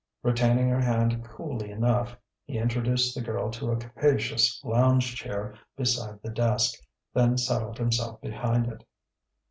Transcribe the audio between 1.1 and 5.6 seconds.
coolly enough, he introduced the girl to a capacious lounge chair